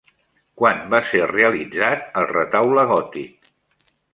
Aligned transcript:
Quan 0.61 0.79
va 0.93 1.01
ser 1.09 1.21
realitzat 1.33 2.09
el 2.23 2.27
retaule 2.33 2.87
gòtic? 2.93 3.53